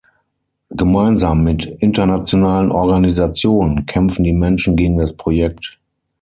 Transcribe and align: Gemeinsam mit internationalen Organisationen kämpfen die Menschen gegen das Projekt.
Gemeinsam 0.71 1.43
mit 1.43 1.63
internationalen 1.63 2.71
Organisationen 2.71 3.85
kämpfen 3.85 4.23
die 4.23 4.33
Menschen 4.33 4.75
gegen 4.75 4.97
das 4.97 5.13
Projekt. 5.15 5.77